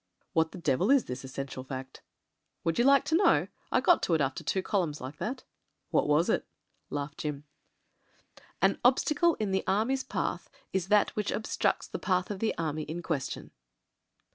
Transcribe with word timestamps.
"What 0.33 0.51
the 0.51 0.57
devil 0.57 0.89
is 0.89 1.05
this 1.05 1.23
essential 1.23 1.63
fact?" 1.63 2.01
"Would 2.63 2.79
you 2.79 2.83
like 2.85 3.05
to 3.05 3.15
know? 3.15 3.49
I 3.71 3.81
got 3.81 4.01
to 4.01 4.15
it 4.15 4.19
after 4.21 4.43
two 4.43 4.63
columns 4.63 4.99
like 4.99 5.17
that." 5.19 5.43
"What 5.91 6.07
was 6.07 6.27
it?" 6.27 6.47
laughed 6.99 7.19
Jim." 7.19 7.43
'An 8.63 8.79
obstacle 8.83 9.35
in 9.35 9.53
an 9.53 9.61
army's 9.67 10.03
path 10.03 10.49
is 10.73 10.87
that 10.87 11.15
which 11.15 11.31
ob 11.31 11.43
structs 11.43 11.87
the 11.87 11.99
path 11.99 12.31
of 12.31 12.39
the 12.39 12.57
army 12.57 12.81
in 12.81 13.03
question.' 13.03 13.51